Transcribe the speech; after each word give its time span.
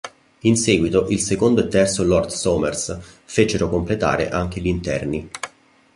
In 0.39 0.57
seguito, 0.57 1.07
il 1.09 1.19
secondo 1.19 1.61
e 1.61 1.67
terzo 1.67 2.03
Lord 2.03 2.29
Somers 2.29 2.97
fecero 3.23 3.69
completare 3.69 4.29
anche 4.29 4.59
gli 4.59 4.65
interni. 4.65 5.29